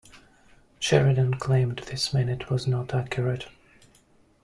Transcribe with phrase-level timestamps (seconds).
[0.79, 3.45] Sheridan claimed this minute was not accurate.